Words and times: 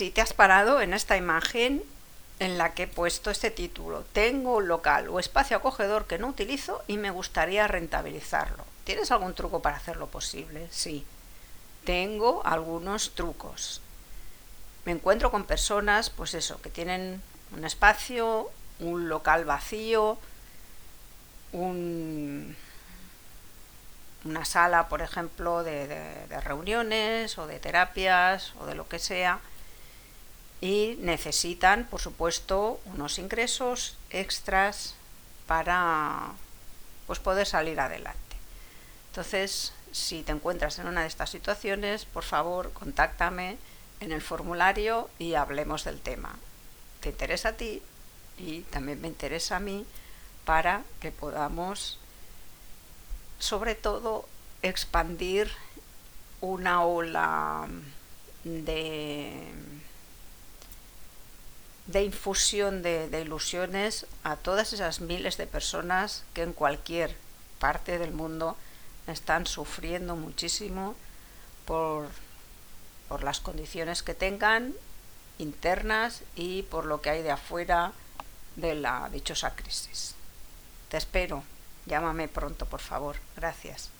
si 0.00 0.10
te 0.10 0.22
has 0.22 0.32
parado 0.32 0.80
en 0.80 0.94
esta 0.94 1.18
imagen 1.18 1.82
en 2.38 2.56
la 2.56 2.72
que 2.72 2.84
he 2.84 2.88
puesto 2.88 3.30
este 3.30 3.50
título. 3.50 4.02
Tengo 4.14 4.56
un 4.56 4.66
local 4.66 5.10
o 5.10 5.20
espacio 5.20 5.58
acogedor 5.58 6.06
que 6.06 6.16
no 6.16 6.28
utilizo 6.28 6.82
y 6.86 6.96
me 6.96 7.10
gustaría 7.10 7.68
rentabilizarlo. 7.68 8.64
¿Tienes 8.84 9.10
algún 9.10 9.34
truco 9.34 9.60
para 9.60 9.76
hacerlo 9.76 10.06
posible? 10.06 10.68
Sí. 10.70 11.04
Tengo 11.84 12.40
algunos 12.46 13.14
trucos. 13.14 13.82
Me 14.86 14.92
encuentro 14.92 15.30
con 15.30 15.44
personas, 15.44 16.08
pues 16.08 16.32
eso, 16.32 16.62
que 16.62 16.70
tienen 16.70 17.20
un 17.54 17.66
espacio, 17.66 18.50
un 18.78 19.10
local 19.10 19.44
vacío, 19.44 20.16
un, 21.52 22.56
una 24.24 24.46
sala, 24.46 24.88
por 24.88 25.02
ejemplo, 25.02 25.62
de, 25.62 25.86
de 25.86 26.40
reuniones 26.40 27.36
o 27.36 27.46
de 27.46 27.58
terapias 27.58 28.54
o 28.60 28.64
de 28.64 28.74
lo 28.74 28.88
que 28.88 28.98
sea, 28.98 29.40
y 30.60 30.96
necesitan, 31.00 31.86
por 31.86 32.00
supuesto, 32.00 32.80
unos 32.84 33.18
ingresos 33.18 33.96
extras 34.10 34.94
para 35.46 36.32
pues, 37.06 37.18
poder 37.18 37.46
salir 37.46 37.80
adelante. 37.80 38.18
Entonces, 39.10 39.72
si 39.92 40.22
te 40.22 40.32
encuentras 40.32 40.78
en 40.78 40.86
una 40.86 41.02
de 41.02 41.08
estas 41.08 41.30
situaciones, 41.30 42.04
por 42.04 42.24
favor, 42.24 42.72
contáctame 42.72 43.56
en 44.00 44.12
el 44.12 44.22
formulario 44.22 45.10
y 45.18 45.34
hablemos 45.34 45.84
del 45.84 46.00
tema. 46.00 46.36
Te 47.00 47.08
interesa 47.08 47.50
a 47.50 47.52
ti 47.54 47.82
y 48.38 48.60
también 48.62 49.00
me 49.00 49.08
interesa 49.08 49.56
a 49.56 49.60
mí 49.60 49.86
para 50.44 50.82
que 51.00 51.10
podamos, 51.10 51.98
sobre 53.38 53.74
todo, 53.74 54.26
expandir 54.62 55.50
una 56.40 56.84
ola 56.84 57.66
de 58.44 59.52
de 61.90 62.04
infusión 62.04 62.82
de, 62.82 63.20
ilusiones 63.20 64.06
a 64.22 64.36
todas 64.36 64.72
esas 64.72 65.00
miles 65.00 65.36
de 65.36 65.46
personas 65.46 66.24
que 66.34 66.42
en 66.42 66.52
cualquier 66.52 67.16
parte 67.58 67.98
del 67.98 68.12
mundo 68.12 68.56
están 69.06 69.46
sufriendo 69.46 70.14
muchísimo 70.14 70.94
por, 71.66 72.08
por 73.08 73.24
las 73.24 73.40
condiciones 73.40 74.02
que 74.02 74.14
tengan 74.14 74.74
internas 75.38 76.22
y 76.36 76.62
por 76.62 76.84
lo 76.84 77.00
que 77.00 77.10
hay 77.10 77.22
de 77.22 77.32
afuera 77.32 77.92
de 78.56 78.74
la 78.74 79.08
dichosa 79.10 79.56
crisis. 79.56 80.14
Te 80.88 80.96
espero. 80.96 81.42
Llámame 81.86 82.28
pronto, 82.28 82.66
por 82.66 82.80
favor. 82.80 83.16
Gracias. 83.36 83.90